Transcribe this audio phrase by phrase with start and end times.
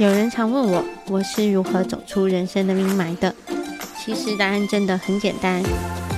[0.00, 3.34] 有人常问我，我是如何走出人生的阴霾的？
[4.02, 5.62] 其实答案真的很简单，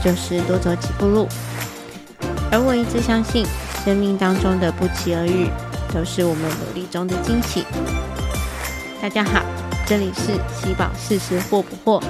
[0.01, 1.27] 就是多走几步路。
[2.53, 3.45] 而我一直相信，
[3.85, 5.49] 生命当中的不期而遇，
[5.93, 7.65] 都是我们努力中的惊喜。
[9.01, 9.43] 大家好，
[9.85, 12.01] 这里是喜宝四十惑不货？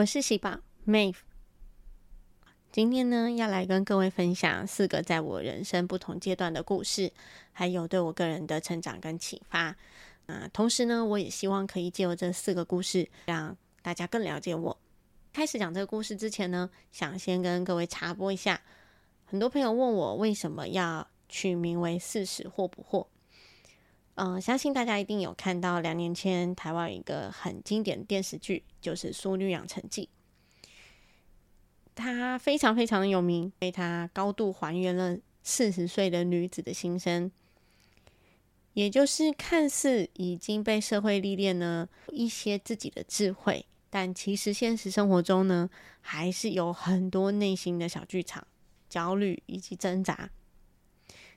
[0.00, 1.16] 我是喜宝 Mave，
[2.72, 7.12] 今天呢要来跟各位分享四个在我人生不同阶段的故事，
[7.52, 9.76] 还有对我个人的成长跟启发。
[10.24, 14.74] 啊，同时呢，我也希望可以借由这四个故事，让大家更了解我。
[15.34, 18.58] 开始讲这个故事之前呢，想先跟各位插播一下，
[19.26, 23.06] 很多朋友问我为什么要取名为“四十或不惑”。
[24.22, 30.10] 嗯，相信大家一定有看到两年前台湾一个很经典的电视剧，就是《淑女养成记》。
[31.94, 37.32] 它非常非常的有名，因为它高度还原了四十岁的女子的心声，
[38.74, 45.70] 也就是看似已经被社会历练呢一些自己的智慧，但其实现实生活中呢，
[46.02, 48.46] 还是有很多内心的小剧场、
[48.90, 50.28] 焦虑以及挣扎，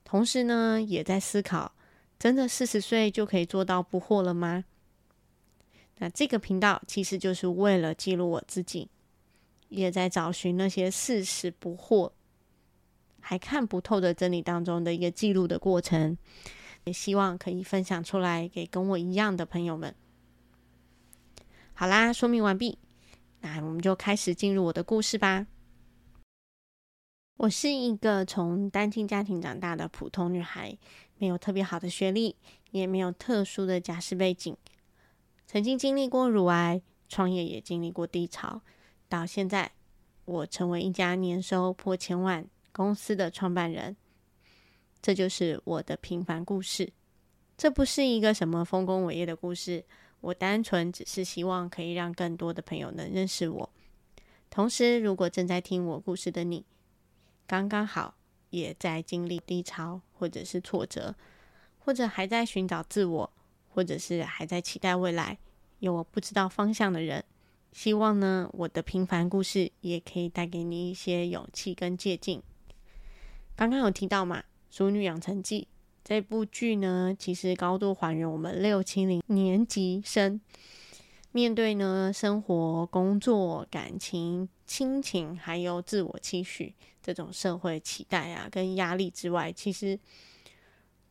[0.04, 1.74] 同时呢，也在思考。
[2.24, 4.64] 真的四十岁就可以做到不惑了吗？
[5.98, 8.88] 那这个频道其实就是为了记录我自己，
[9.68, 12.14] 也在找寻那些四十不惑、
[13.20, 16.18] 还看不透的真理当中的一个记录的过程，
[16.86, 19.94] 也希望可以分享出来给跟我一样的朋友们。
[21.74, 22.78] 好啦，说明完毕，
[23.42, 25.46] 那我们就开始进入我的故事吧。
[27.36, 30.78] 我是一个从单亲家庭长大的普通女孩。
[31.24, 32.36] 没有特别好的学历，
[32.72, 34.58] 也没有特殊的家世背景，
[35.48, 38.62] 曾经经历过乳癌，创业也经历过低潮，
[39.08, 39.72] 到现在
[40.26, 43.96] 我成为一家年收破千万公司的创办人，
[45.02, 46.92] 这就是我的平凡故事。
[47.56, 49.86] 这不是一个什么丰功伟业的故事，
[50.20, 53.70] 我单纯只是希望可以让更多的朋友能认识我。
[54.50, 56.66] 同时，如果正在听我故事的你，
[57.48, 58.16] 刚刚好。
[58.54, 61.16] 也在经历低潮，或者是挫折，
[61.80, 63.34] 或者还在寻找自我，
[63.68, 65.40] 或者是还在期待未来，
[65.80, 67.26] 有我不知道方向的人。
[67.72, 72.44] 希望呢，我的平凡故事也可以带给你一些勇气跟借鉴。
[73.56, 75.62] 刚刚有提到嘛，《淑女养成记》
[76.04, 80.40] 这部剧呢，其实高度还原我们六七零年级生
[81.34, 84.48] 面对呢生活、工作、感情。
[84.66, 90.00] 亲情还有自我期许这种社会期待啊，跟压力之外，其实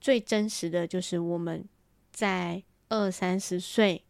[0.00, 1.64] 最真实的就是我们
[2.10, 4.02] 在二三十岁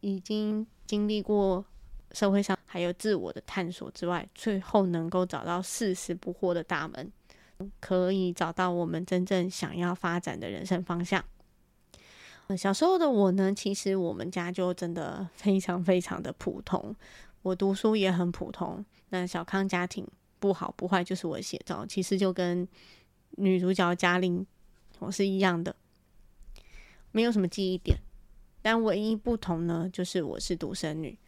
[0.00, 1.64] 已经经历过
[2.10, 7.12] 社会上还有自我的探索之外，最后能够找到四十不惑的大门，
[7.78, 11.22] 可以找到我们真正想要发展的人生方向。
[12.56, 16.94] 小时候的我呢，其实我们家就真的非常非常的普通。
[17.42, 20.06] 我读书也很普通，那小康家庭
[20.38, 22.68] 不好不坏就是我写照，其实就跟
[23.32, 24.46] 女主角嘉玲
[24.98, 25.74] 我是一样的，
[27.10, 27.98] 没有什么记忆点，
[28.60, 31.18] 但唯一不同呢，就是我是独生女，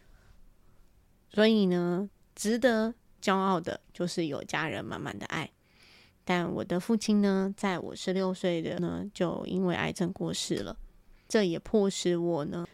[1.31, 5.51] 所以呢，值得骄傲的就是有家人满满的爱。
[6.25, 10.77] 但我的父亲呢，在我十六岁的呢，就因为癌症过世了，
[11.35, 12.65] 这也迫使我呢，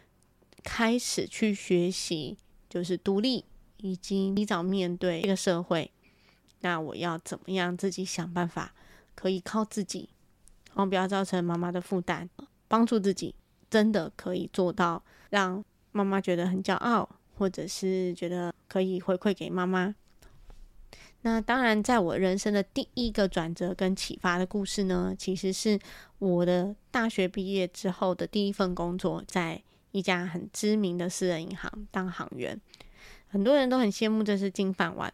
[0.63, 2.37] 开始去学习。
[2.69, 3.47] 就是独立，
[3.79, 5.91] 以及提早面对这个社会。
[6.61, 8.75] 那我要怎么样自己想办法，
[9.15, 10.11] 可以靠自己，
[10.67, 12.29] 然后不要造成妈妈的负担，
[12.69, 13.35] 帮助自己，
[13.71, 19.95] 真的可以做到让妈妈觉得很骄傲，或者是觉得可以回馈给妈妈。
[21.23, 25.79] 那当然，在我人生的第一个转折跟启发的故事呢，其实是
[26.19, 29.63] 我的大学毕业之后的第一份工作，在。
[29.93, 32.57] 一家很知名的私人银行当行员，
[33.27, 35.13] 很多人都很羡慕这是金饭碗。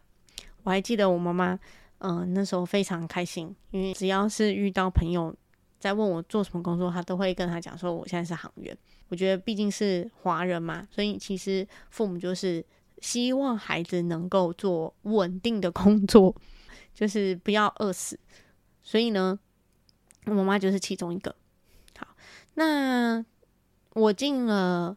[0.61, 1.59] 我还记得我妈妈，
[1.97, 5.35] 嗯，那时候非常开心，因为只要是遇到朋友
[5.79, 8.77] 在问我做什么工作，她都会跟他讲说我现在是行员。
[9.07, 12.63] 我觉得毕竟是华人嘛，所以其实父母就是
[13.01, 16.35] 希望孩子能够做稳定的工作，
[16.93, 18.19] 就是不要饿死。
[18.83, 19.39] 所以呢，
[20.25, 21.35] 我妈妈就是其中一个。
[21.97, 22.07] 好，
[22.55, 23.25] 那。
[23.93, 24.95] 我进了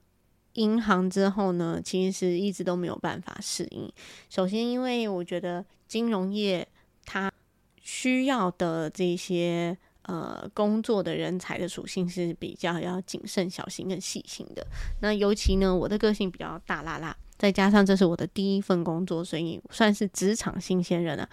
[0.53, 3.91] 银行之后呢，其实一直都没有办法适应。
[4.29, 6.69] 首先，因为我觉得金融业
[7.07, 7.33] 它
[7.81, 14.67] 需要的这些呃工作的人才的属性是比较要谨慎、小心跟细心的。
[15.01, 21.27] 那尤其呢，我的个性比较大啦啦，再加上这是我的第一份工作，所以算是职场新鲜人啊。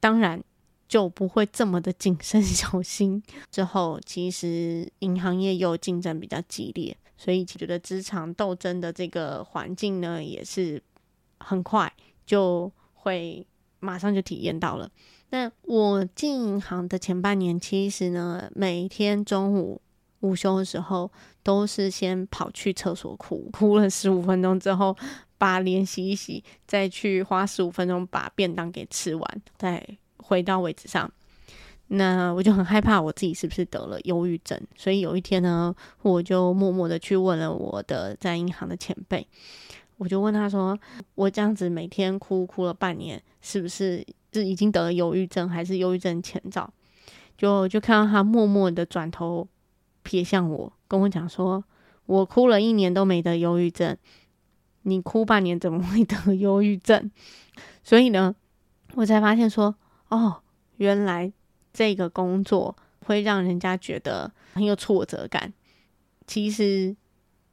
[0.00, 0.42] 当然
[0.88, 3.22] 就不会这么的谨慎 小心。
[3.50, 10.82] 之后其实银行业又竞争比较激烈，所以觉得职场斗争的这个环境呢，也是
[11.40, 11.92] 很快
[12.24, 13.46] 就会
[13.80, 14.90] 马上就体验到了。
[15.30, 19.80] 那我进银行的前半年，其实呢，每天中午
[20.20, 21.10] 午休的时候，
[21.42, 24.96] 都是先跑去厕所哭，哭了十五分钟之后，
[25.38, 29.86] 把脸洗一洗，再去花十五分钟把便当给吃完，再
[30.18, 31.10] 回到位置上。
[31.88, 39.26] 那我就很害怕我自己是不是得了忧郁症，所以有一天呢，我就默默的去问了我的在银行的前辈，
[39.96, 40.78] 我就问他说
[41.14, 44.04] ：“我这样子每天哭哭了半年，是不是？”
[44.36, 46.70] 是已经得了忧郁症，还是忧郁症前兆？
[47.38, 49.48] 就就看到他默默的转头
[50.06, 51.64] 瞥向我，跟我讲说
[52.06, 53.96] ：“我哭了一年都没得忧郁症，
[54.82, 57.10] 你哭半年怎么会得忧郁症？”
[57.82, 58.34] 所以呢，
[58.94, 59.74] 我才发现说
[60.08, 60.42] ：“哦，
[60.76, 61.32] 原来
[61.72, 65.52] 这个工作会让人家觉得很有挫折感。
[66.26, 66.96] 其实。”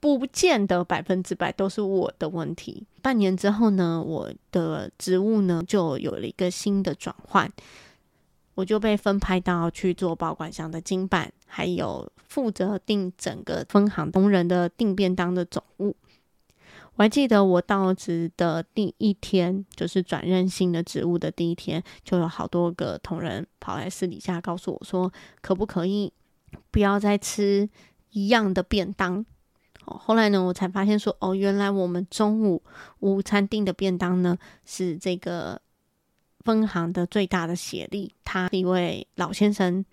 [0.04, 2.86] 不见得百分之百都是我的问题。
[3.02, 7.50] 半年之后呢，我的职务呢就有了一个新的转换，
[8.56, 15.96] 我就被分派到去做保管箱的经办，还有负责订整个分行同仁的订便当的总务。
[16.96, 25.12] 我还记得我到职的第一天，就是转任新的职务的第一天，就有好多个同仁跑来私底下告诉我说，
[25.42, 26.14] 可不可以
[26.70, 27.68] 不要再吃
[28.12, 29.26] 一样的便当。
[29.86, 32.62] 哦后来呢，我才发现说，哦，原来我们中午
[33.00, 35.60] 午餐订的便当呢，是这个
[36.44, 39.84] 分行的最大的协力，他是一位老先生。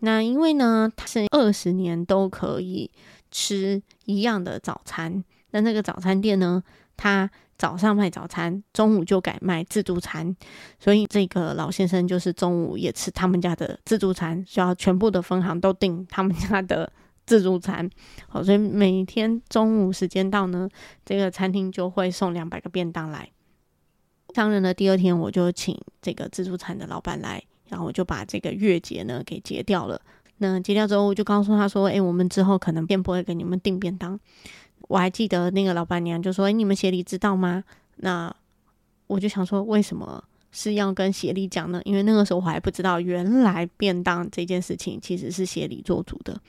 [0.00, 2.90] 那因为呢，他是二十年都可以
[3.30, 6.62] 吃一样的早餐，那那个早餐店呢，
[6.96, 10.34] 他早上卖早餐，中午就改卖自助餐，
[10.78, 16.92] 所以这个老先生就是中午也吃他们家的自助餐，需要全部的分行都订他们家的。
[17.26, 17.88] 自助餐，
[18.26, 20.68] 好，所以每天中午时间到呢，
[21.04, 23.30] 这个餐厅就会送两百个便当来。
[24.32, 30.00] 当然了，第二天我就请这个自助餐的老板来，然后我就把这个月结呢给结掉了。
[30.38, 34.18] 那结掉之后，我就告诉他说：“哎，我们之后可能便不会给你们订便当。”
[34.88, 37.62] 我还记得那个老板娘就说：“哎，你们协理知道吗？”
[37.96, 38.34] 那
[39.06, 41.80] 我就想说，为什么是要跟协理讲呢？
[41.84, 46.40] 因为那个时候我还不知道，原来便当这件事情其实是协理做主的。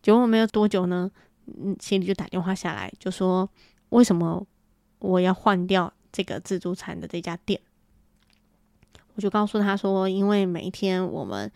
[0.00, 1.10] 结果没有多久呢，
[1.46, 3.46] 嗯，协理就打电话下来，就说
[3.90, 4.44] 为什么
[4.98, 7.60] 我要换掉这个自助餐的这家店？
[9.14, 11.50] 我就告诉他说，因为每一天我们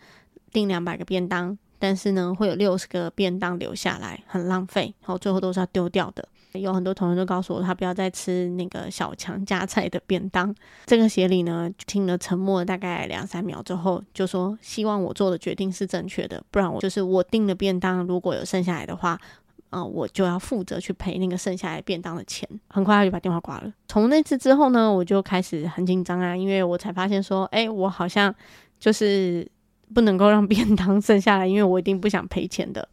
[0.51, 6.27] 订两百个便当，但是呢，会有六十个便当留下来，很浪费，然后最后都是要丢掉的。
[6.53, 10.53] 有很多同学都告诉我，他不要再吃那个小强加菜的便当。
[10.85, 19.19] 这个协理呢，听了沉默大概两三秒之后，就说希望我做的决定是正确的，不然我就是我订的便当如果有剩下来的话，
[19.69, 22.47] 啊，我就要负责去赔那个剩下来便当的钱。
[22.67, 23.73] 很快他就把电话挂了。
[23.87, 28.33] 从那次之后呢，我就开始很紧张啊，因为我才发现说，哎，我好像
[28.79, 29.49] 就是
[29.93, 32.87] 不能够让便当剩下来，因为我一定不想赔钱的。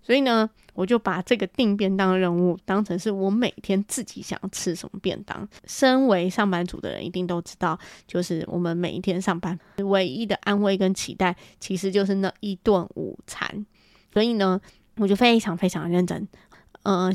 [0.00, 5.46] 所以呢，我就把这个订便当的任务当成是我每天自己想吃什么便当。
[5.66, 13.66] 身为上班族的人，一定都知道，就是我们每一天上班唯一的安慰跟期待，其实就是那一顿午餐。
[14.10, 14.58] 所以呢，
[14.98, 16.28] 我就非常非常认真。
[16.82, 17.10] 呃，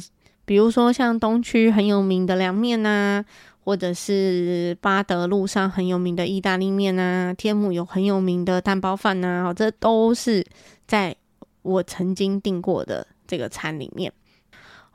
[0.45, 3.23] 比如说像东区很有名的凉面呐，
[3.63, 10.45] 或者是巴德路上很有名的意大利面呐，天母有很有名的蛋包饭呐，这都是
[10.85, 11.15] 在。
[11.63, 14.11] 我曾经订过的这个餐里面，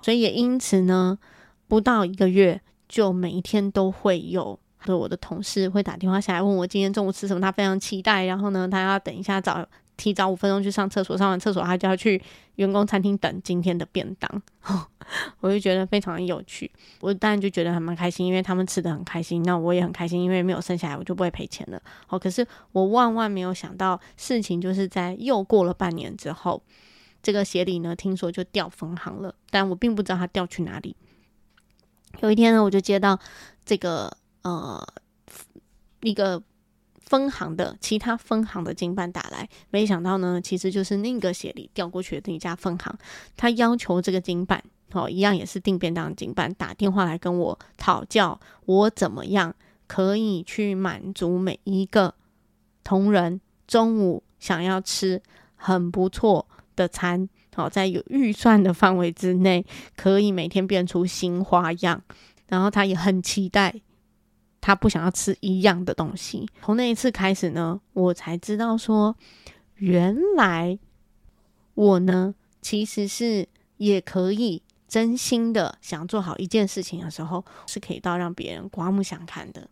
[0.02, 1.18] 所以也因此呢，
[1.66, 8.26] 不到一个月，就每一天都会有我的同事会打电话下来问我今天中午吃什么，他非常期待。
[8.26, 9.66] 然后呢，他要等一下早
[9.98, 12.22] 提早五分钟去上厕所，上完厕所他就要去
[12.54, 14.42] 员工餐厅等今天的便当。
[15.40, 21.82] 我就觉得非常有趣，我当然就觉得还蛮开心，因为他们吃的很开心，那我也很开心，因为没有剩下来，我就不会赔钱了。
[22.08, 26.62] 哦，可是我万万没有想到，事情就是在又过了半年之后，
[27.22, 30.94] 这个协理呢，听说就调分行了，但我并不知道他调去哪里。
[32.20, 33.18] 有一天呢，我就接到
[33.64, 34.86] 这个呃
[36.00, 36.42] 一个
[37.08, 42.94] 分行的其他分行的经办打来，没想到呢，其实就是那个协理调过去的那家分行，
[43.36, 44.62] 他要求这个经办。
[44.92, 49.54] 哦，一样也是定便当经办打电话来跟我讨教，我怎么样
[49.86, 52.14] 可以去满足每一个
[52.82, 55.22] 同仁中午想要吃
[55.56, 62.02] 很不错的餐，好，在有预算的范围之内，可以每天变出新花样。
[62.48, 63.74] 然后他也很期待，
[64.60, 66.48] 他不想要吃一样的东西。
[66.62, 69.14] 从那一次开始呢，我才知道说，
[69.76, 70.78] 原来
[71.74, 79.68] 我呢其实是也可以真心的想做好一件事情的时候，是可以到让别人刮目相看的。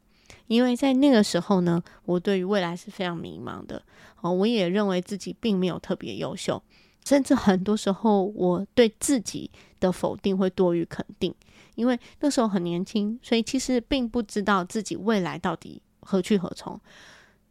[0.47, 3.83] 因为在那个时候呢，我对于未来是非常迷茫的
[4.21, 6.63] 哦，我也认为自己并没有特别优秀，
[7.05, 9.51] 甚至很多时候我对自己
[9.81, 11.35] 的否定会多于肯定。
[11.77, 16.79] 因为那时候很年轻，所以其实并不知道自己未来到底何去何从。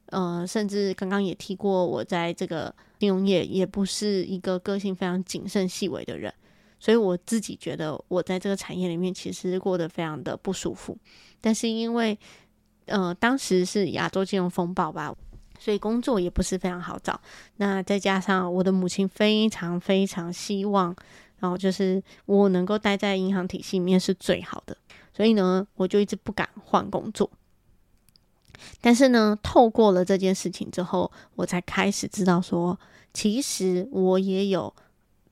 [0.08, 6.32] 呃，甚至刚刚也提过，我在这个金融业也不是一个个性非常谨慎细微的人，
[6.80, 10.96] 所以我自己觉得我在这个产业里面其实过得非常的不舒服。
[11.42, 12.18] 但是因为
[12.86, 15.14] 呃，当时是亚洲金融风暴吧，
[15.60, 17.20] 所以工作也不是非常好找。
[17.58, 20.96] 那再加上我的母亲非常非常希望，
[21.46, 24.76] 然后就是我能够待在银行体系里面是最好的，
[25.14, 27.30] 所以呢，我就一直不敢换工作。
[28.82, 32.80] 但是呢，透过了这件事情之后，我才开始知道说，
[33.14, 34.74] 其实我也有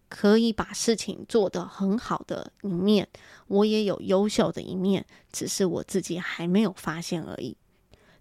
[0.07, 3.07] 可以把事情做得很好的一面。
[3.47, 7.57] 我也有优秀的一面，只是我自己还没有发现而已。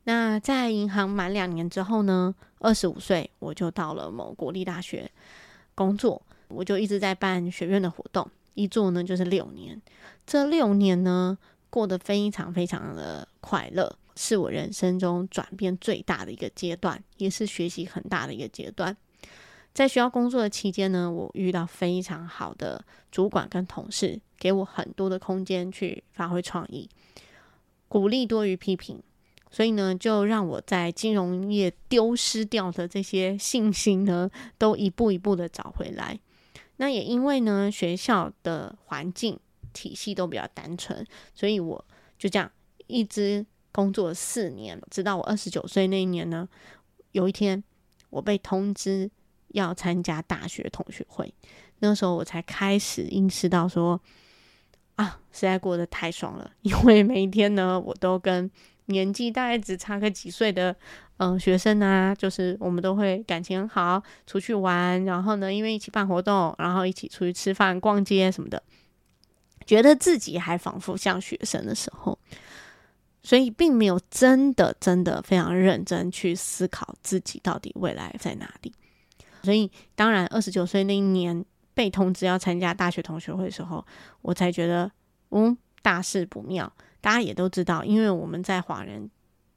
[0.05, 2.35] 那在银行满两年之后呢？
[2.59, 5.11] 二十五岁我就到了某国立大学
[5.75, 6.23] 工作，
[6.53, 9.81] 我就一直在办学院的活动，一做呢就是六年。
[10.27, 11.37] 这六年呢
[11.71, 18.97] 过得非常非常的快乐，是我人生中转变最大的一个阶段，也是学习很大的一个阶段。
[19.75, 26.87] 在学校工作的期间呢，我遇到非常好的主管跟同事，给我很多的空间去发挥创意，
[27.89, 29.03] 鼓励多于批评，
[29.51, 36.21] 所以呢，就让我在金融业丢失掉的这些信心呢，都一步一步的找回来。
[36.77, 39.39] 那也因为呢，学校的环境
[39.73, 41.85] 体系都比较单纯，所以我
[42.19, 42.51] 就这样
[42.87, 46.49] 一直工作了四年，直到我二十九岁那一年呢，
[47.13, 47.63] 有一天
[48.11, 49.11] 我被通知。
[49.53, 51.31] 要参加大学同学会，
[51.81, 54.01] 那时候我才开始意识到说，
[54.95, 56.51] 啊，实在过得太爽了。
[56.63, 58.51] 因为每一天呢，我都跟
[58.87, 60.75] 年纪大概只差个几岁的
[61.23, 68.61] 嗯学生啊，就是我们都会感情很好，出去玩，然后呢，因为一起办活动，然后一起出去吃饭、逛街什么的，
[69.65, 72.19] 觉得自己还仿佛像学生的时候，
[73.23, 78.73] 所以并没有真的真的非常认真去思考自己到底未来在哪里。
[79.45, 83.85] 所以，当然，二十九岁那一年被通知要参加大学同学会的时候，
[84.21, 84.91] 我才觉得，
[85.31, 86.73] 嗯，大事不妙。
[87.01, 89.11] 大家也都知道，因为我们在华人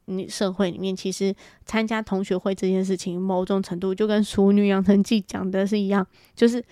[0.06, 1.34] 你社会里面，其实
[1.64, 6.64] 参加同学会这件事情，某种程度就跟《淑女养成记》讲的是一样，就是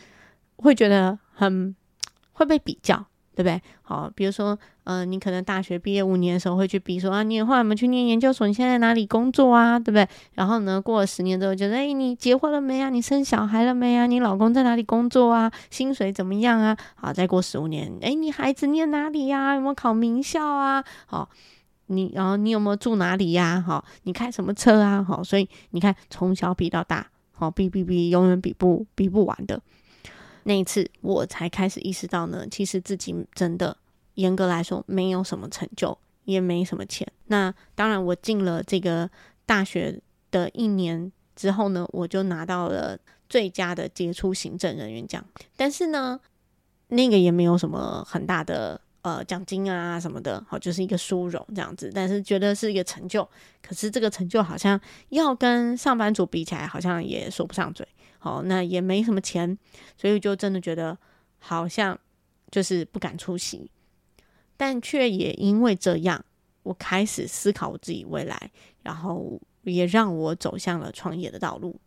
[0.56, 1.76] 会觉得很
[2.32, 3.06] 会被比较。
[3.36, 3.60] 对不对？
[3.82, 9.76] 好，比如说，呃，你可能大学毕业五年的时候会去比说啊，你后来我们去念研究所，你现在哪里工作啊？
[9.76, 10.08] 对不对？
[10.34, 12.90] 然后呢，过了十年之后，觉得哎，你结婚了没啊？
[12.90, 14.06] 你生小孩了没啊？
[14.06, 15.50] 你老公在哪里工作啊？
[15.68, 16.76] 薪水怎么样啊？
[16.94, 19.56] 好，再过十五年，哎，你孩子念哪里呀？
[19.56, 20.84] 有没有考名校啊？
[21.06, 21.28] 好，
[21.86, 23.62] 你然后你有没有住哪里呀？
[23.66, 25.02] 好，你开什么车啊？
[25.02, 29.60] 好，所以你看，从小比到大，好，比比比，永远比不比不完的。
[30.44, 33.76] 那一次，我才开始意识到呢，其实自己真的
[34.14, 37.10] 严格来说没有什么成就，也没什么钱。
[37.26, 39.08] 那当然，我进了这个
[39.46, 40.00] 大学
[40.30, 42.98] 的一年之后呢，我就拿到了
[43.28, 45.24] 最佳的杰出行政人员奖。
[45.56, 46.20] 但是呢，
[46.88, 51.92] 那个也没有什么很大的呃奖金啊什么的，好，就是一个殊荣这样子。
[51.94, 53.22] 但是觉得是一个成就，
[53.62, 54.80] 可是这个成就好像
[55.10, 57.86] 要跟上班族比起来，好像也说不上嘴。
[58.18, 59.58] 好，那也没什么钱，
[59.98, 60.96] 所以就真的觉得
[61.38, 61.98] 好像
[62.50, 63.70] 就是不敢出席，
[64.56, 66.24] 但却也因为这样，
[66.62, 68.50] 我开始思考我自己未来，
[68.82, 71.78] 然后也让我走向了创业的道路。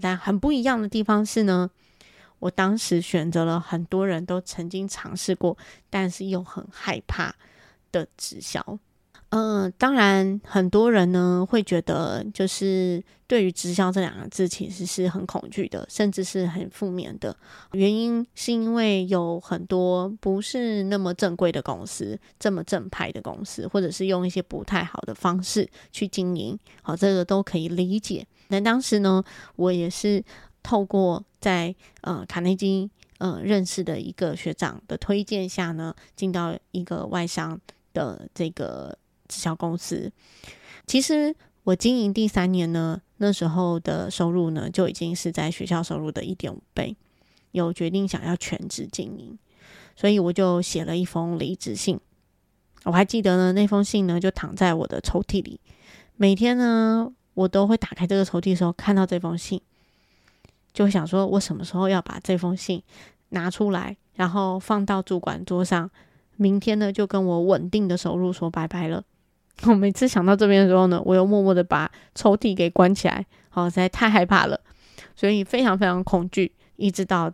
[0.00, 1.70] 但很不一样的地方是呢，
[2.38, 5.56] 我当时选择了很多人都曾经尝试过，
[5.88, 7.34] 但是又很害怕
[7.92, 8.78] 的直销。
[9.30, 17.36] 嗯，当然，很多人呢会觉得，就是对于直销这两个字，其实是很恐惧的，甚至是很负面的。
[17.72, 28.24] 原因是因为有很多不是那么正规的公司，这么正派的公司，或者是用一些不太好的方式去经营，好，这个都可以理解。
[28.48, 29.24] 那当时呢，
[29.56, 30.22] 我也是
[30.62, 37.60] 透过在呃卡内基呃认识的一个学长的推荐下呢，进到一个外商
[37.92, 38.96] 的这个。
[39.26, 40.12] 直销公司，
[40.86, 46.94] 其实我经营第三年呢，那时候的收入呢，就已经是在学校收入的一点五倍，
[47.52, 49.38] 有决定想要全职经营，
[49.96, 51.98] 所以我就写了一封离职信。
[52.84, 55.58] 我还记得呢，那封信呢就躺在我的抽屉里，
[56.16, 59.58] 每天呢我都会打开这个抽屉的时候看到这封信，
[60.74, 62.82] 就想说我什么时候要把这封信
[63.30, 65.90] 拿出来，然后放到主管桌上，
[66.36, 69.02] 明天呢就跟我稳定的收入说拜拜了。
[69.66, 74.60] 我每次想到这边的时候呢，我又默默的把抽屉给关起来，好，实在太害怕了，
[75.14, 76.52] 所以非常非常恐惧。
[76.74, 77.32] 一直到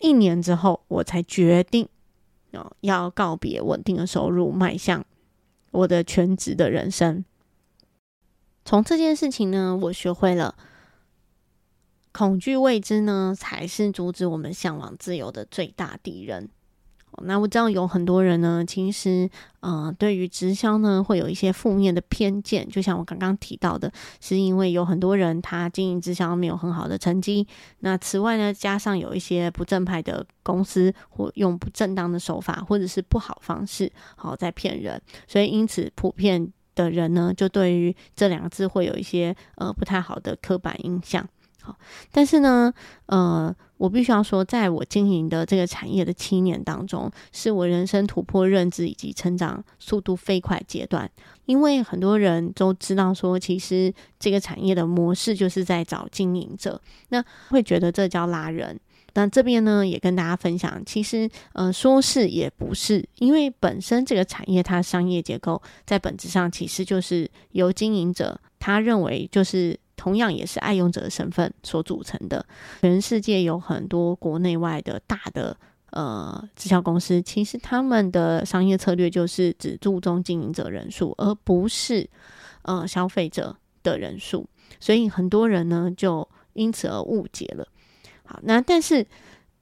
[0.00, 1.88] 一年之后，我才决定
[2.50, 5.04] 哦，要告别稳定的收入，迈向
[5.70, 7.24] 我的全职的人生。
[8.64, 10.56] 从这件事情呢，我学会了
[12.16, 16.48] 恐惧未知呢，才是阻止我们向往自由的最大敌人。
[17.24, 19.28] 那我知道有很多人呢，其实
[19.60, 22.66] 呃，对于直销呢，会有一些负面的偏见。
[22.70, 27.46] 就像我刚刚提到的，是因为有很多人他经营直销没有很好的成绩。
[27.80, 34.98] 那此外呢，加上有一些不正派的公司或用不正当的手法或者是不好方式，好在骗人。
[35.28, 41.26] 所以因此，普遍的人呢，就对于这两个字会有一些呃不太好的刻板印象。
[41.66, 41.76] 好，
[42.12, 42.72] 但是呢，
[43.06, 43.54] 呃。
[43.78, 51.10] 我必须要说，在我经营的这个产业的七年当中，是我人生突破认知以及成长速度飞快阶段。
[51.44, 56.80] 因为很多人都知道说，其实这个产业的模式就是在找经营者，
[57.10, 58.80] 那会觉得这叫拉人。
[59.12, 69.78] 那这边呢，也跟大家分享，其实呃，说是也不是，因为本身这个产业它商业结构在本质上其实就是由经营者他认为就是。
[69.96, 72.44] 同样也是爱用者的身份所组成的。
[72.82, 75.56] 全世界有很多国内外的大的
[75.90, 82.08] 呃直销公司，其实他们的商业策略就是只注重经营者人数，而不是
[82.62, 84.46] 呃消费者的人数。
[84.78, 87.66] 所以很多人呢就因此而误解了。
[88.24, 89.06] 好，那但是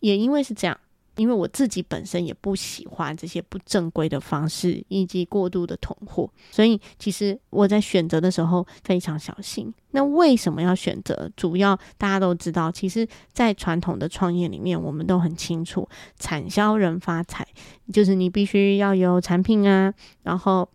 [0.00, 0.78] 也因为是这样。
[1.16, 9.72] 因为我自己本身也不喜欢这些不正规的方式以及过度的囤货，所以其实我在选择的时候非常小心。
[9.92, 11.30] 那为什么要选择？
[11.36, 17.46] 主要大家都知道，其实，在传统的创业里面，我们都很清楚，产销人发财，
[17.92, 20.68] 就是你必须要有产品啊，然后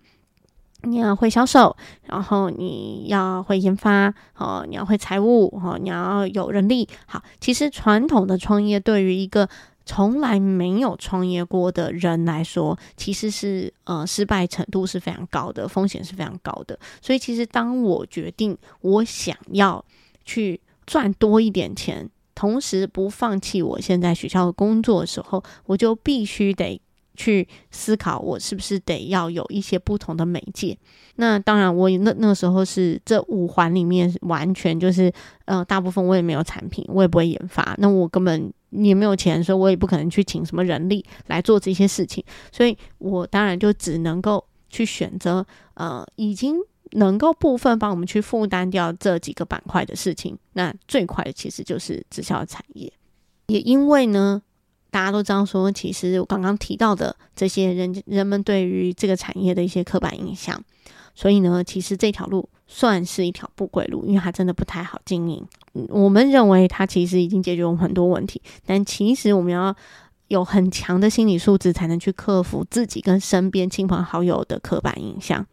[0.83, 6.87] 你要会销售，然后你要会研发，哦，你要会财务，哦，你要有人力。
[7.05, 9.49] 好，其实传统的创业对于一个
[9.89, 16.78] 从来没有创业过的人来说，其实是呃失败程度是非常高的，风险是非常高的。
[17.02, 19.84] 所以，其实当我决定我想要
[20.23, 26.80] 去赚多一点钱，同时不放弃我现在学校的工作的时候，我就必须得。
[27.15, 30.78] 去思考，我是不是得要有一些不同的媒介？
[31.17, 35.12] 那当然，我那那时候是这五环里面完全就是，
[35.43, 46.58] 呃，大部分我也没有产品，我也不会研发，那我根本也没有钱，所以我也不可能去请什么人力来做这些事情，所以我当然就只能够去选择，呃，已经
[46.91, 50.38] 能够部分帮我们去负担掉这几个板块的事情。
[50.53, 52.91] 那最快的其实就是直销产业，
[53.47, 54.41] 也因为呢。
[54.91, 60.60] 大家都知道，说其实我刚刚提到的这些人人们对于这个产业的一些刻板印象，
[61.13, 65.45] 所以呢，其实这条路算是一条不归路，因为它真的不太好经营。
[65.89, 69.75] 我们认为它其实已经解决我们很多问题，但其实我们要
[70.27, 75.45] 有很强的心理素质，才能去克服自己跟身边亲朋好友的刻板印象。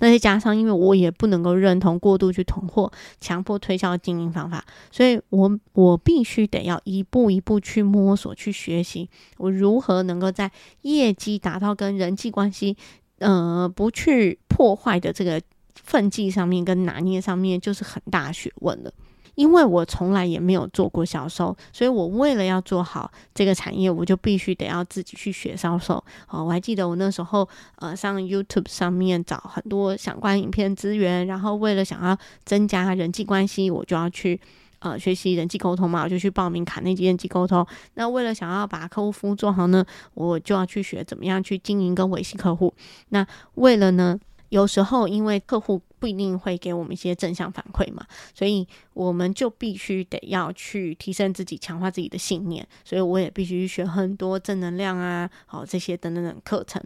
[0.00, 10.50] 那再加上，因为我也不能够认同过度去囤货、强迫推销经营方法，所以我我必须得要一步一步去摸索、去学习，我如何能够在
[10.82, 12.76] 业绩达到跟人际关系，
[13.18, 15.40] 呃，不去破坏的这个
[15.76, 18.92] 分际上面跟拿捏上面，就是很大学问了。
[19.34, 26.02] 因为我从来也没有做过销售，所以我为了要做好这个产业，我就必须得要自己去学销售。
[26.28, 34.40] 哦，我还记得我那时候呃上 YouTube 上面找很多相关影片资源，然后为了想要增加人际关系，我就要去
[34.78, 37.66] 呃学习人际沟通嘛，我就去报名卡内基人际沟通。
[37.94, 42.72] 那为了想要把客户服务做好呢，我就要去学怎么样去经营跟维系客户。
[43.08, 44.18] 那为了呢？
[44.50, 52.68] 有时候，因为客户不一定会给我们一些正向反馈嘛，所以我们就必须得要去提升自己，强化自己的信念。
[52.84, 56.82] 所以我也必须学很多正能量啊，好这些等等等课程。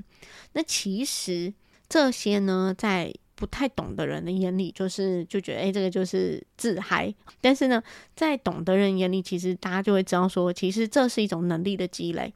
[0.53, 1.53] 那其实
[1.89, 7.13] 这些呢，在不太懂的人的眼里，就是就觉得哎，这个就是自嗨。
[7.41, 7.83] 但是呢，
[8.15, 12.33] 在懂的人眼里，其实大家就会知道说，其实这是一种能力的积累。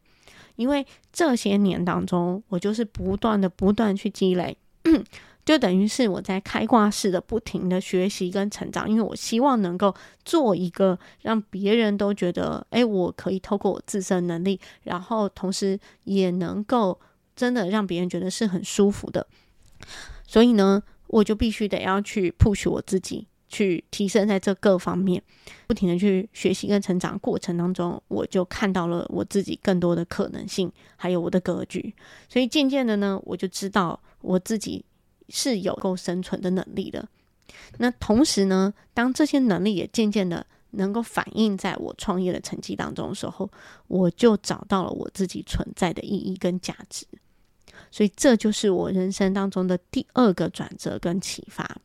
[0.56, 4.56] 因为这些年当中，我就是不断的、不断去积累。
[5.44, 9.92] 就等于是我在开挂式的不停的学习跟成长，因为我希望能够
[10.24, 16.96] 做一个让别人都觉得，哎，我可以透过我自身能力，然后同时也能够
[17.34, 19.26] 真的让别人觉得是很舒服的。
[20.24, 25.20] 所以呢，我就必须得要去 push 我自己，去提升在这各方面，
[25.66, 31.92] 不停的去学习跟成长过程当中，我就看到了我自己更多的可能性，还有我的格局。
[32.28, 34.84] 所以渐渐的呢，我就知道我自己。
[35.28, 37.08] 是有够生存的能力的。
[37.78, 43.50] 那同时呢，当这些能力也渐渐的能够反映在我创业的成绩当中的时候，
[43.88, 47.06] 我就找到了我自己存在的意义跟价值。
[47.90, 51.76] 所以这就是我人生当中的第二个转折跟启发。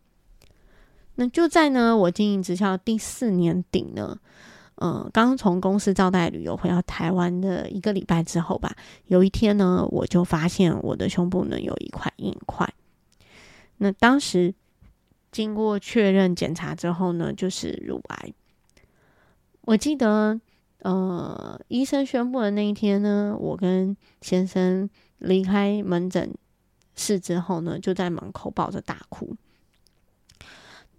[1.15, 4.17] 那就在呢，我经营直销第四年顶呢，
[4.75, 8.75] 呃，刚从公司招待旅游回到台湾的一个礼拜之后吧，
[9.07, 12.71] 有一天呢，我就发现我的胸部呢有一块硬块。
[13.77, 14.53] 那当时
[15.31, 18.33] 经过确认检查之后呢，就是乳癌。
[19.61, 20.39] 我记得，
[20.79, 26.33] 呃，医生宣布的那一天呢，我跟先生离开门诊
[26.95, 29.35] 室之后呢，就在门口抱着大哭。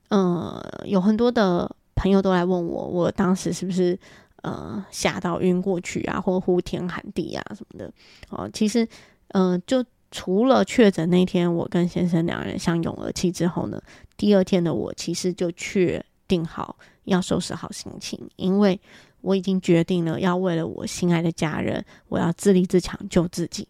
[0.08, 3.98] 呃，有很多的朋友都来问我，我当时是不是
[4.42, 7.92] 呃吓到晕过去啊，或呼天喊地啊什么的？
[8.30, 8.86] 哦，其实，
[9.28, 9.84] 嗯，就。
[10.10, 13.80] 除了确诊那天，我跟先生两人相拥而泣之后呢，
[14.16, 18.80] 第二天的我其实就确定好要收拾好心情，因为
[19.20, 23.68] 我已经决定了要为了我心爱的家人，我要自立自强救自己。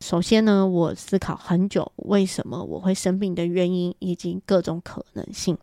[0.00, 5.56] 首先呢，我思考很久为什么我会生病的原因以及各种可能性。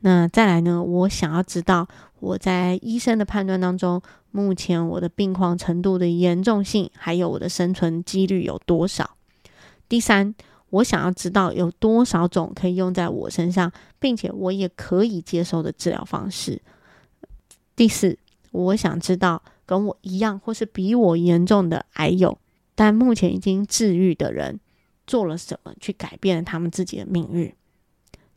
[0.00, 1.86] 那再来呢，我想要知道
[2.20, 9.10] 我在医生的判断当中，目前我的病况程度的严重性，还有我的生存几率有多少。
[9.90, 10.32] 第三，
[10.70, 16.62] 我想要知道有多少种可以用在我身上，并且我也可以接受的治疗方式。
[17.74, 18.16] 第四，
[18.52, 22.38] 我想知道跟我一样或是比我严重的癌友，
[22.76, 24.60] 但目前已经治愈的人
[25.08, 27.52] 做了什么去改变了他们自己的命运。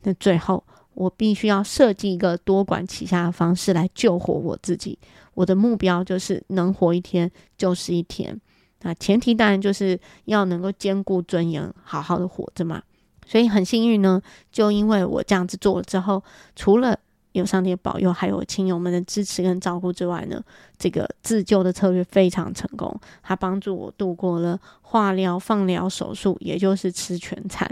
[0.02, 0.64] 那最后，
[0.94, 4.98] 我必须要设计一个多管齐下的方式来救活我自己。
[5.34, 8.40] 我的目标就是能活一天就是一天。
[8.84, 12.82] 那前提当然就是要能够兼顾尊严，好好的活着嘛。
[13.26, 14.20] 所以很幸运呢，
[14.52, 16.22] 就因为我这样子做了之后，
[16.54, 16.98] 除了
[17.32, 20.38] 有上帝保佑，还有亲友们的支持跟照顾之外呢，
[20.78, 27.68] 这个自救的策略非常成功，它帮助我度过了化疗、放疗、手术，也就是吃全餐。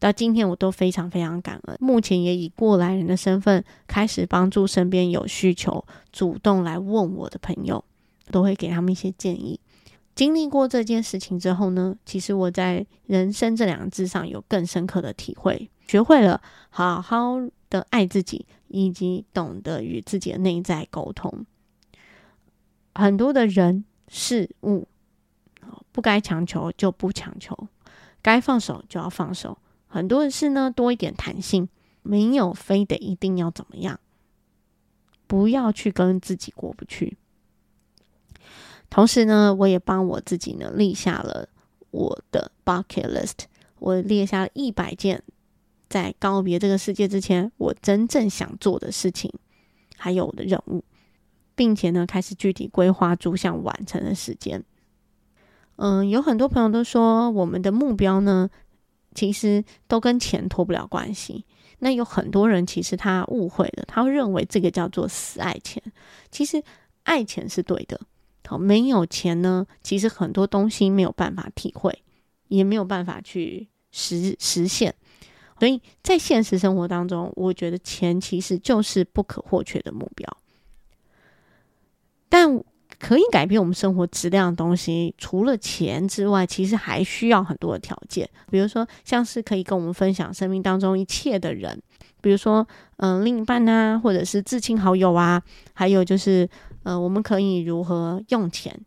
[0.00, 1.76] 到今天我都非常非常感恩。
[1.78, 7.84] 目前也以过来人的身份，开始帮助身边有需求、主动来问我的朋友，
[8.30, 9.60] 都会给他们一些建议。
[10.14, 21.46] 经历过这件事情之后呢，其实我在人生这两个字上有更深刻的体会，学会了好好的爱自己，以及懂得与自己的内在沟通。
[22.94, 24.86] 很多的人事物，
[25.92, 27.56] 不该强求就不强求，
[28.20, 29.56] 该放手就要放手。
[29.86, 31.66] 很多的事呢，多一点弹性，
[32.02, 33.98] 没有非得一定要怎么样，
[35.26, 37.16] 不要去跟自己过不去。
[38.92, 41.48] 同时呢，我也帮我自己呢立下了
[41.90, 43.46] 我的 bucket list，
[43.78, 45.22] 我列下了一百件
[45.88, 49.32] 在告别这个世界之前我真正想做的事情，
[49.96, 50.84] 还有我的任务，
[51.54, 54.62] 并且呢开始具体规划逐项完成的时间。
[55.76, 58.50] 嗯，有很多朋友都说我们的目标呢，
[59.14, 61.46] 其实都跟钱脱不了关系。
[61.78, 65.82] 那有很多人其实他误会了，他会认为这个叫做死爱钱。
[66.30, 66.62] 其实
[67.04, 67.98] 爱钱是对的。
[68.58, 72.02] 没有钱呢，其实很多东西没有办法体会，
[72.48, 74.94] 也没有办法去实实现。
[75.58, 80.28] 所以在现实生活当中，我觉得钱其实就是不可或缺的目标。
[82.28, 82.60] 但
[82.98, 88.28] 可以改变我们生活质量的东西，除了钱之外，其实还需要很多的条件。
[88.50, 91.80] 比如说，像是可以跟我们分享生命当中一切的人，
[92.20, 95.42] 比如说，嗯，另一半啊，或者是至亲好友啊，
[95.74, 96.48] 还有就是。
[96.84, 98.80] 呃，我们可以如何用钱，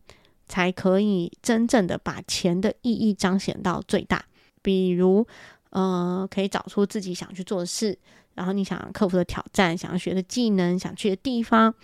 [0.46, 4.24] 才可以真正的把钱的意义彰显到最大？
[4.62, 5.26] 比如，
[5.70, 7.98] 呃，可以找出自己想去做的事，
[8.34, 11.74] 然后你想克服的挑战，想要学的技能，想去的地方，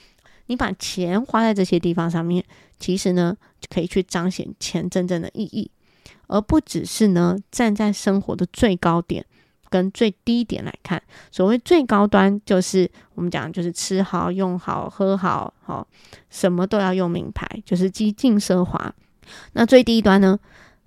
[0.46, 2.44] 你把钱花在这些地方上面，
[2.78, 5.70] 其实呢，就可以去彰显钱真正的意义，
[6.26, 9.24] 而不只是呢站在生活的最高点。
[9.72, 15.88] 跟最低点来看，所谓最高端就是我们讲就是吃好、用好、喝好，好
[16.28, 18.94] 什么都要用名牌，就是激进奢华。
[19.54, 20.38] 那最低端呢，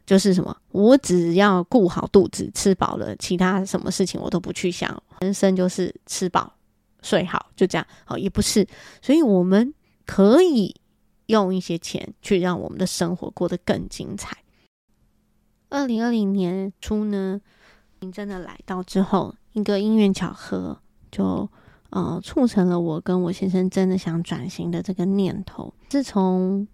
[0.06, 5.02] 就是什么，我只要顾好肚子，吃饱了，其他什么事情我都不去想。
[5.22, 6.54] 人生就是吃饱
[7.02, 7.88] 睡好，就这样。
[8.04, 8.68] 好，也不是，
[9.02, 9.74] 所以我们
[10.06, 10.76] 可以
[11.26, 14.38] 用一些钱去让我们的生活过得更精彩。
[15.70, 17.42] 二零二零年初呢，
[18.12, 20.78] 真的来到之后，一个因缘巧合，
[21.12, 21.50] 就
[21.90, 25.74] 呃促成了我跟我先生真的想转型的这个念头。
[25.90, 26.68] 自从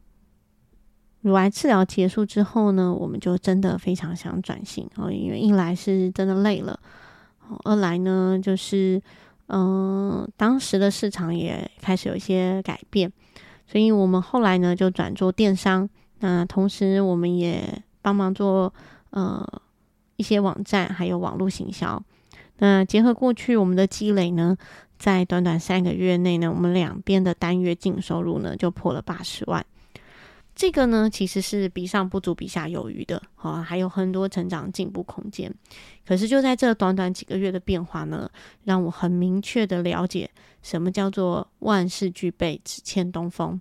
[1.21, 6.79] 乳癌治疗结束之后呢，我们就真的非常想转型哦，因为一来是真的累了，
[7.63, 9.01] 二来呢就是
[9.47, 13.11] 嗯，当时的市场也开始有一些改变，
[13.67, 15.89] 所以我们后来呢就转做电商。
[16.19, 18.73] 那同时我们也帮忙做
[19.09, 19.45] 呃
[20.21, 21.99] 一些网站，还有网络行销。
[22.59, 24.55] 那结合过去我们的积累呢，
[24.99, 29.65] 在短短三个月内呢，我们两边的单月净收入呢就破了八十万。
[30.53, 35.51] 这个呢，其实是比上不足，比下有余的啊，还有很多成长进步空间。
[36.05, 38.29] 可是就在这短短几个月的变化呢，
[38.63, 40.29] 让我很明确的了解
[40.61, 43.59] 什么叫做万事俱备，只欠东风。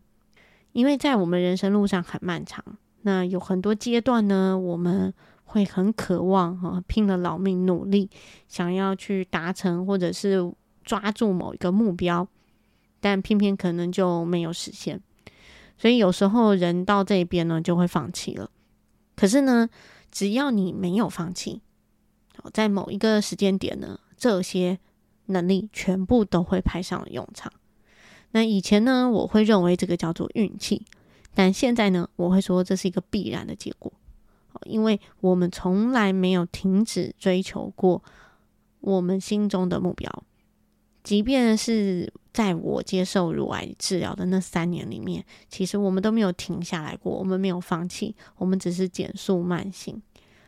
[0.73, 2.63] 因为在我们人生路上很漫长。
[3.03, 5.15] 那有很多阶段呢，我们
[5.51, 8.09] 会很渴望哈，拼了老命努力，
[8.47, 10.53] 想要去达成或者是
[10.85, 12.29] 抓住某一个目标，
[13.01, 15.03] 但偏偏可能就没有实现。
[15.77, 18.49] 所以有时候人到这边呢，就会放弃了。
[19.17, 19.69] 可是呢，
[20.13, 21.63] 只要你没有放弃，
[22.53, 24.79] 在某一个时间点呢，这些
[25.27, 27.53] 能力全部都会派上了用场。
[28.31, 30.87] 那以前呢，我会认为这个叫做运气。
[31.35, 33.93] 但现在呢，我会说这是一个必然的结果，
[34.65, 38.03] 因为我们从来没有停止追求过
[38.81, 40.25] 我们心中的目标，
[41.03, 50.01] 即便是在我接受乳癌治疗的那三年里面，其实我们都没有停下来过，我们没有放弃，我们只是减速慢行，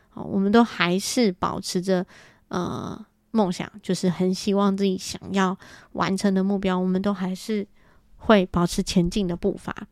[0.09, 2.05] 好，我们都还是保持着
[2.47, 5.57] 呃梦想，就是很希望自己想要
[5.93, 7.67] 完成的目标，我们都还是
[8.15, 9.87] 会保持前进的步伐。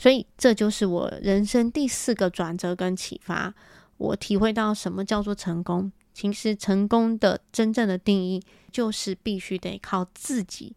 [0.00, 3.52] 所以，这就是我人生第四个转折跟启发。
[3.98, 5.92] 我体会到什么叫做成功。
[6.14, 10.74] 其实，成功的真正的定义，就是必须得靠自己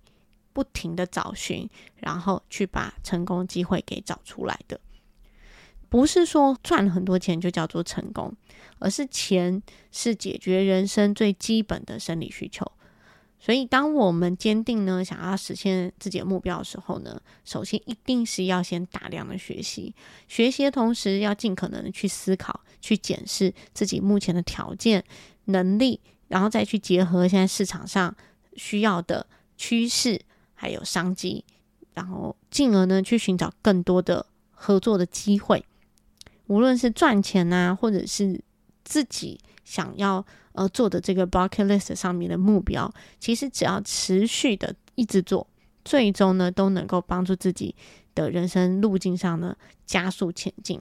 [0.52, 4.78] 不停的找寻，然后去把成功机会给找出来的。
[5.88, 8.36] 不是说赚了很多钱就叫做成功，
[8.80, 12.70] 而是钱是解决人生最基本的生理需求。
[13.46, 19.94] 所以，当我们坚定呢想要实现自己的目标的时候呢，首先一定是要先大量的学习，
[20.30, 25.04] 学习的同时要尽可能的去思考、去检视自己目前的条件、
[25.44, 28.16] 能力，然后再去结合现在市场上
[28.56, 29.28] 需要的
[29.58, 30.22] 趋势
[30.54, 31.44] 还有商机，
[31.94, 35.66] 然后进而呢去寻找更多的合作的机会，
[36.48, 38.40] 无论是赚钱啊，或者是
[38.86, 40.26] 自己想要。
[40.56, 42.88] 呃，做的这个 bucket list 上面的目标，
[43.20, 45.48] 其实只要持续的一直做，
[45.84, 47.74] 最终呢都能够帮助自己
[48.14, 49.56] 的人生路径上呢
[49.88, 50.80] 加速前进。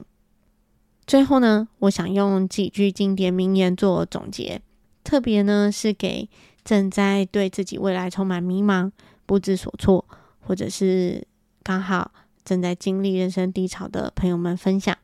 [1.07, 4.61] 最后呢，我想用几句经典名言做总结，
[5.03, 6.29] 特别呢是给
[6.63, 8.91] 正在对自己未来充满迷茫、
[9.25, 10.05] 不知所措，
[10.39, 11.25] 或者是
[11.63, 12.11] 刚好
[12.45, 14.95] 正在经历人生低潮的朋友们分享。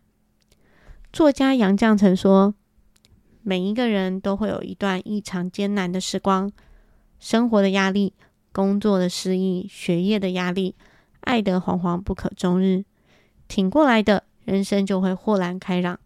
[1.12, 2.54] 作家杨绛曾说。
[3.42, 6.52] 每一个人都会有一段异常艰难的时光，
[7.20, 8.14] 生活的压力、
[8.52, 10.76] 工作的失意、学业的压力、
[11.22, 12.84] 爱的惶惶不可终日。
[13.48, 16.00] 挺过来的人生就会豁然开朗，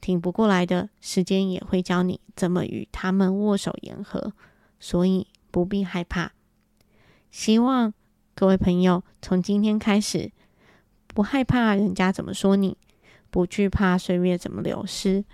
[0.00, 4.32] 挺不过来的时间也会教你怎么与他们握手言和。
[4.80, 6.32] 所以不必害怕。
[7.30, 7.92] 希望
[8.34, 10.32] 各位朋友从今天开始，
[11.06, 12.76] 不害怕人家怎么说你，
[13.30, 15.24] 不惧怕岁月怎么流失。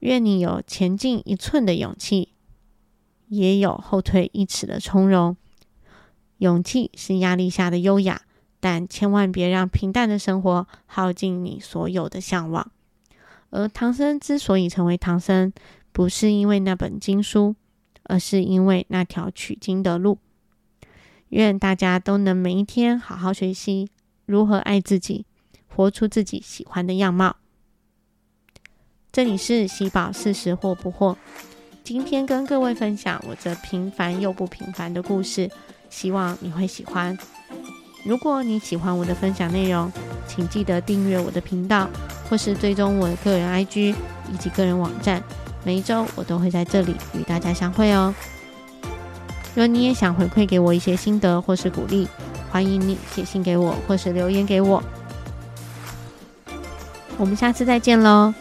[0.00, 2.30] 愿你有前进一寸的勇气，
[3.28, 5.36] 也有后退一尺的从容。
[6.38, 8.22] 勇气是压力下的优雅，
[8.60, 12.70] 但千万别让平淡的生活耗尽你所有的向往。
[13.50, 15.52] 而唐僧之所以成为唐僧，
[15.92, 17.56] 不是因为那本经书，
[18.02, 20.18] 而是因为那条取经的路。
[21.30, 23.88] 愿大家都能每一天好好学习
[24.26, 25.24] 如何爱自己，
[25.66, 27.36] 活出自己喜欢的样貌。
[29.16, 31.16] 这里是喜宝四十或不惑，
[31.82, 35.50] 今天跟各位分享我这平凡又不平凡的故事，
[35.88, 37.16] 希望你会喜欢。
[38.04, 39.90] 如果你喜欢我的分享内容，
[40.28, 41.88] 请记得订阅我的频道，
[42.28, 43.94] 或是追踪我的个人 IG
[44.30, 45.22] 以及个人网站，
[45.64, 48.14] 每一周我都会在这里与大家相会哦。
[49.54, 52.06] 若你也想回馈给我一些心得或是鼓励，
[52.50, 54.82] 欢迎你写信给我或是留言给我。
[57.16, 58.34] 我们下次再见喽。